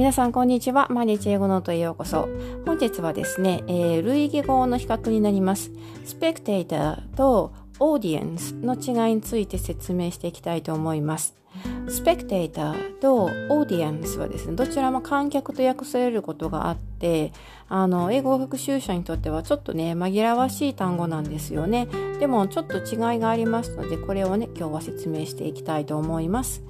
[0.00, 0.88] 皆さんこんにちは。
[0.88, 2.26] 毎日英語ノートへようこそ。
[2.64, 5.70] 本日はですね、えー、類義語の比較になります。
[6.06, 11.36] spectator と audience の違いについて説明していきたいと思います。
[11.90, 17.34] spectator と audience はですねどちらも観客と訳されることがあって
[17.68, 21.88] あの英語学習者にとってはちょっとね紛らわしい単語なんですよね。
[22.18, 26.62] でもちょっと違いがありますのでこれをね今日は説明していきたいと思います。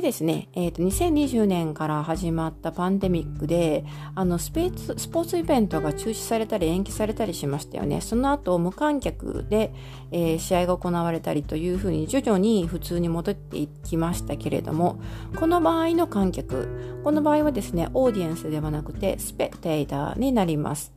[0.00, 3.84] でですね、えーと、2020年から始まったパンデミックで
[4.14, 8.00] あのスペーツスポーツイベントが中止されたり延期されたりしましたよね。
[8.00, 9.72] その後無観客で、
[10.12, 15.00] えー、試合が行われたりというふうに徐々に普通に戻っていきましたけれども
[15.36, 20.92] この場合の観客この場合はですねオーディエンスではなくてスペクテーターになります。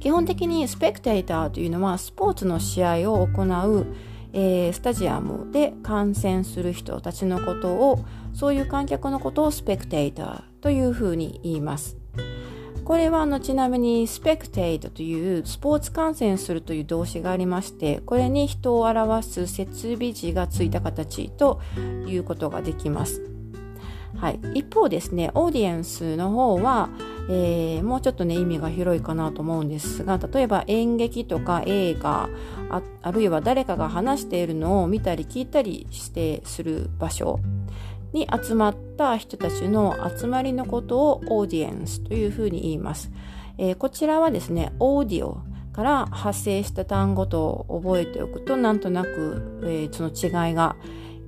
[0.00, 3.86] 基本的にスペクテーターというのはスポーツの試合を行う
[4.32, 11.96] えー、スタジアムで観戦する人たちのことをそういう観客のことをスペクテーターというふうに言います。
[12.84, 21.60] これはあのちなみにスペクテートというスポーツ観戦するという動詞がありましてこれに人を表す設備字がついた形と
[22.08, 23.22] いうことができます。
[24.16, 26.90] はい、一方ですねオーディエンスの方は
[27.32, 32.28] えー、もうちょっとね意味が広いかなと思うんですが例えば演劇とか映画
[32.70, 37.38] ああるいは誰かが話しているのを見たり聞いたりしてする場所
[38.12, 43.12] に集まった人たちの集まりのことをオーディエンスというふうに言います、
[43.58, 45.40] えー、こちらはですねオーディオ
[45.72, 50.74] から発生した単語と覚えておくとなんとなく、えー、その違いが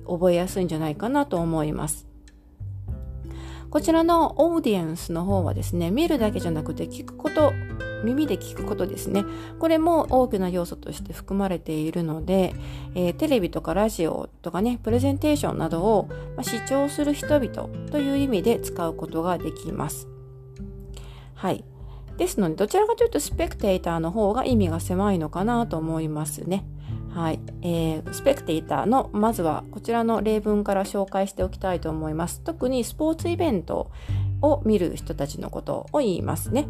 [0.05, 2.12] 覚えやすいんじゃないかなと思います。
[3.73, 7.53] こちらのオーディエンスの方はですね、見るだけじゃなくて聞くこと、
[8.03, 9.25] 耳で聞くことですね。
[9.57, 12.53] これも大きな要素として含まれているので、
[12.93, 20.07] えー、テレビとかラジオとかね、プレゼンテーションなどを、まあ、視聴する人々という意味で使うことができます。
[21.33, 21.65] はい。
[22.15, 26.63] ですので、どちらかというとスペクテーターの方が意味が狭いのかなと思いますね。
[27.13, 32.41] はい、えー、スペクテーターのまずはこちらの例文から紹介しておきたいと思います。
[32.41, 33.91] 特にスポーツイベント
[34.41, 36.67] を見る人たちのことを言いますね。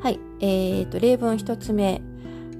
[0.00, 2.02] はい、えーと、例文一つ目。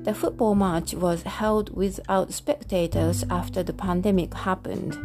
[0.04, 4.96] The football match was held without spectators after the pandemic happened.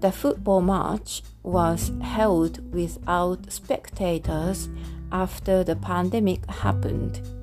[0.00, 4.70] The football match was held without spectators
[5.10, 7.37] after the pandemic happened.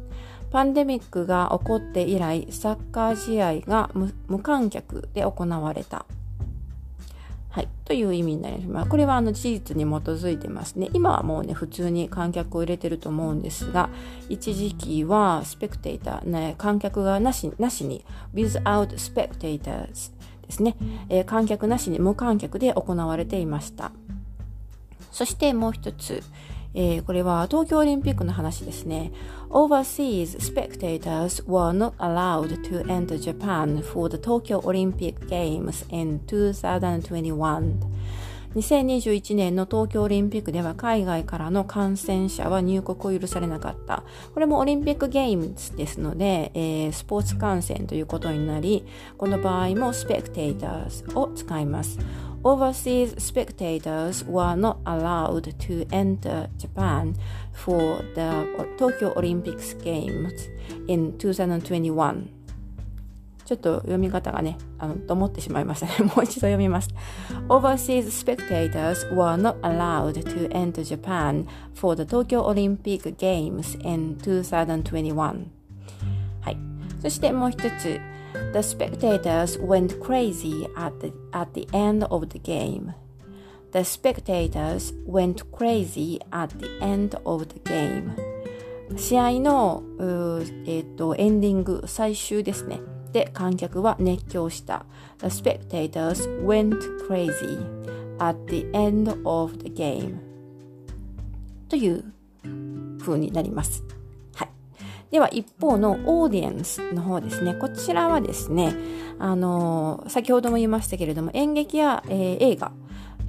[0.52, 3.90] パンデミックが起こって以来、サッカー試合が
[4.28, 6.06] 無観客で行われた。
[7.56, 7.70] はい。
[7.86, 8.90] という意味になります。
[8.90, 10.90] これはあの事実に基づいてますね。
[10.92, 13.90] 今はもうね、普通に観客を入れてると思うんですが、
[14.28, 20.12] 一時期はスペクテーター、ね、観客がなしなしに、without spectators
[20.46, 20.76] ですね、
[21.08, 23.94] えー、観客なしに無観客で行われていました。
[25.12, 26.24] そしてもう一つ、
[26.76, 29.12] えー、これは東京オリンピックの話ですね。
[29.50, 37.80] Overseas spectators were not allowed to enter Japan for the Tokyo Olympic Games in 2021.
[38.56, 44.04] 2021年の東京オリンピックでは海外からの感染者は入国を許されなかった。
[44.34, 48.86] これもオリンピックゲームズですので、えー、スポーツ観戦ということになり、
[49.18, 52.00] この場合も spectators を使います。
[52.46, 57.16] Overseas spectators were not allowed to enter Japan
[57.52, 58.48] for the
[58.78, 60.48] Tokyo Olympics Games
[60.88, 62.30] in 2021.
[63.46, 65.94] ちょっと読み方がね、あの、と思ってしまいましたね。
[66.00, 66.90] もう一度読みます。
[67.48, 71.46] Overseas spectators were not allowed to enter Japan
[71.76, 75.46] for the Tokyo Olympic Games in 2021.
[76.42, 76.58] はい。
[77.02, 78.15] そしてもう一つ。
[78.53, 82.95] The spectators went crazy at the, at the end of the game.
[83.73, 88.17] The spectators went crazy at the end of the game.
[88.97, 89.85] 試合の、
[90.67, 92.81] えーと、エンディング、最終ですね。
[93.13, 94.85] で、観客は熱狂した。
[95.19, 96.77] The spectators went
[97.09, 97.59] crazy
[98.19, 100.19] at the end of the game.
[101.69, 102.05] という
[103.01, 103.85] 風になります。
[105.16, 107.54] では一方のオーディエンスの方ですね。
[107.54, 108.76] こちらはですね、
[109.18, 112.74] あの、先ほども言いましたけれども、演劇や、えー、映画、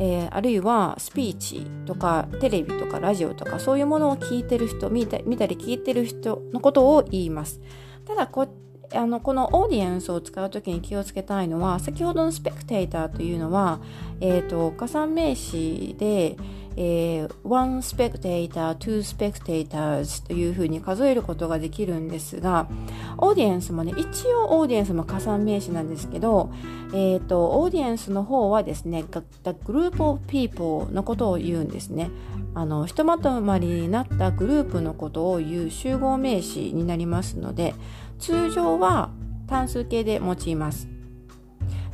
[0.00, 7.60] えー、あるいはスピーチとかテレビとかラジオとかそういうものを聞いてる人見た見たり聞いてる人のことを言います。
[8.04, 8.48] ただこ
[8.92, 13.80] あのこのオーディエンスを使う時に気をつけたいのは先ほどのスペクテーターというのは、
[14.20, 16.36] えーと、加算名詞で、
[16.76, 22.69] えー、one spectator, two spectators というふうに数えることができるんですが、
[23.17, 26.52] オーディエンスもね、一応オーディエンスも加算名詞なんですけど、
[26.93, 32.11] えっ、ー、と、オーディエンスの方はですね、the group of people のことを言うんですね。
[32.55, 37.75] あの、ひとまとまりになったグループのことを言う集合名詞になりますので、
[38.19, 39.11] 通常は
[39.46, 40.88] 単数形で用います。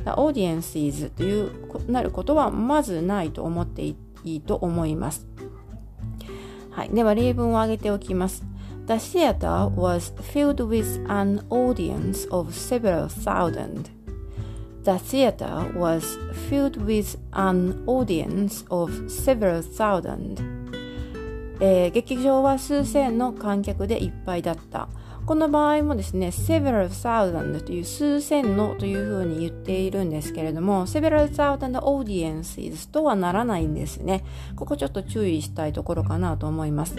[0.05, 1.49] オーディエンス s という
[1.89, 5.27] なることはまずないと思っていていいと思います。
[6.71, 8.43] はい、では例文を挙げておきます。
[8.87, 13.85] The theater was filled with an audience of several thousand.
[14.83, 16.17] The theater was
[16.49, 20.41] filled with an audience of several thousand.
[21.61, 24.89] えー、劇場は数千の観客でいっぱいだった。
[25.25, 34.25] この場合もですね、several thousand という数千のというふうに言っているんですけれども、several thousand audiences とはならないんですね。
[34.57, 36.97] ここちょっと注意したいところかなと思います。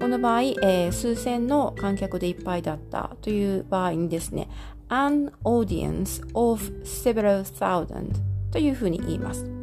[0.00, 4.48] この場合、えー、数千の観客でいっぱいだったという場合にですね、
[4.88, 8.12] an audience of several thousand
[8.52, 9.53] というふうに言います。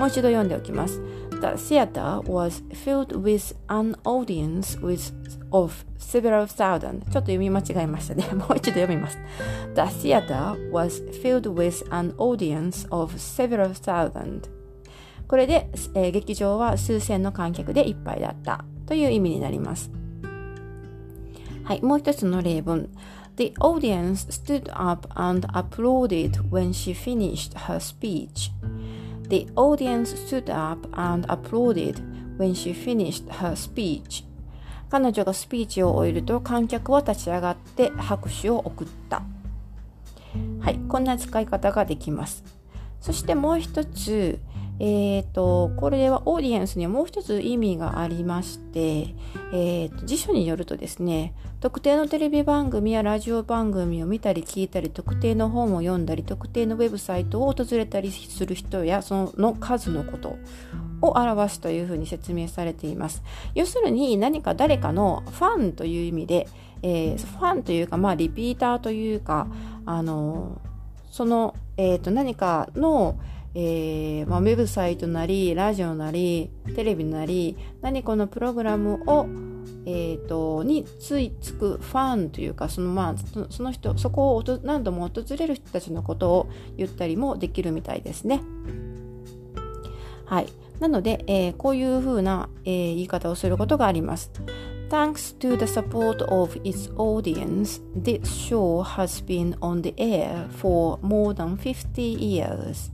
[0.00, 0.98] もう一度読んでおきます。
[1.42, 5.12] The theater was filled with an audience with
[5.50, 8.26] of several thousand ちょっと読み間違えましたね。
[8.32, 9.18] もう一度読みます。
[9.74, 14.48] The theater was filled with an audience of several thousand
[15.28, 19.90] これで、えー、劇場は数千の観客でいっぱいだったという意味になります。
[21.64, 22.88] はい、もう一つの例文。
[23.36, 28.50] The audience stood up and applauded when she finished her speech.
[29.30, 32.02] The audience stood up and applauded
[32.36, 34.24] when she finished her speech.
[34.90, 39.22] 彼女がスピーチを終えると観客は立ち上がって拍手を送った。
[40.60, 42.42] はい、こんな使い方ができます。
[43.00, 44.40] そしてもう一つ、
[44.82, 49.14] え、ー、と、これはオーディエンスにはもう一つ意味がありまして、
[49.52, 60.38] えーと、辞書によるとですね、特定のテレビ番組やラジオ番組を見たり聞いたり、特定の本を読んだり、特定のウェブサイトを訪れたりする人やその数のこと
[61.02, 63.22] を表すというふうに説明されています。
[63.54, 66.48] 要するに何か誰かのファンという意味で、
[66.82, 69.46] えー、ファンというか、まあ、リピーターというか、
[69.84, 70.58] あの、
[71.10, 79.26] その、えーと何かの、ええー、まあ、ウェブサイトなり、ラジオなり、テレビなり、何このプログラムを、
[79.86, 83.14] えーと、についつくファンというか、そのまあ、
[83.50, 88.40] その人、そこを何度も訪れる人たちのことを言ったりもできるみたいですね。
[90.26, 90.46] はい。
[90.78, 94.30] なので、えー、こういうふうな、えー、言い方をすることがあります。
[94.90, 101.32] Thanks to the support of its audience, this show has been on the air for more
[101.32, 102.90] than 50 years.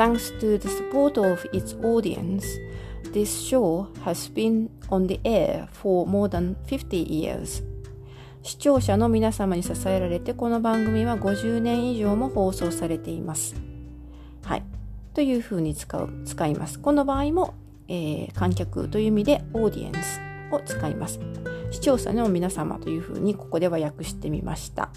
[0.00, 2.46] Thanks to the support of its audience,
[3.12, 7.62] this show has been on the air for more than 50 years.
[8.42, 13.54] 視聴者の皆様に支えられてこの番組は50年以上も放送されています。
[14.42, 14.62] はい。
[15.12, 16.80] というふうに使う、使います。
[16.80, 17.52] この場合も、
[17.86, 20.18] えー、観客という意味でオーディエンス
[20.50, 21.20] を使います。
[21.72, 24.88] 視聴者の皆様というふうにここでは訳してみました。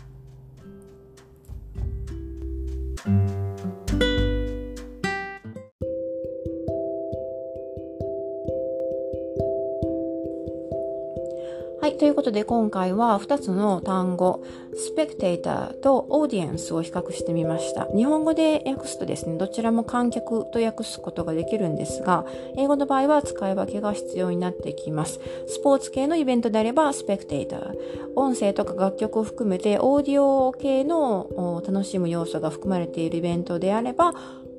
[12.14, 14.44] ということで、今回は2つの単語、
[14.76, 17.88] スペクテーターとオーディエンスを比較してみました。
[17.96, 22.24] 日本語で訳すとですね、どちらも観客と訳すことができるんですが、
[22.56, 25.20] 英語の場合は使い分けが必要になってきます。
[25.48, 27.76] スポーツ系のイベントであれば、スペクテーター。
[28.16, 34.14] 音声とか楽曲を含めて、オーディオ系の楽しむ要素が含まれているイベントであれば、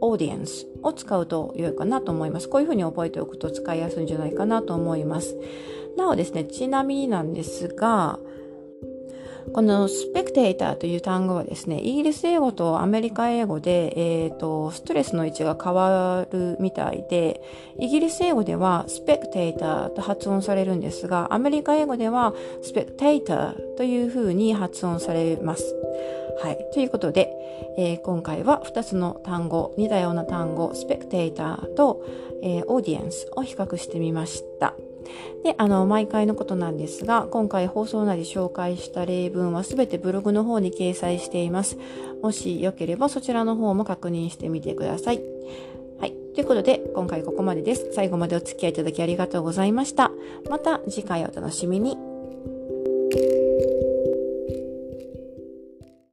[0.05, 2.49] オーディエンスを使うと良いかなと思います。
[2.49, 5.37] こういうふうに覚えておくと使いやすいんじゃないかなと思います。
[5.97, 8.19] なおですね、ちなみになんですが、
[9.53, 17.41] このスペクテーターという単語はですね、イギリス英語とアメリカ英語で、えーと、ストレスの位置が変わるみたいで、
[17.79, 25.77] イギリス英語ではスペクテーターと発音されるんですが、アメリカ英語ではスペクテーターという風に発音されます。
[26.41, 26.59] はい。
[26.73, 27.33] ということで、
[27.79, 32.05] えー、今回は2つの単語、似たような単語、スペクテーターと、
[32.43, 34.75] えー、オーディエンスを比較してみました。
[35.43, 41.77] で、あの、毎回のことなんですが、今回放送内で紹介した例文はすべてブログの方に掲載しています。
[42.23, 45.23] もしよければそちらの方も確認してみてください。
[46.01, 46.13] はい。
[46.35, 47.93] ということで、今回ここまでです。
[47.93, 50.11] 最後までお付き合いいただきありがとうございました。
[50.49, 51.99] また次回お楽しみに。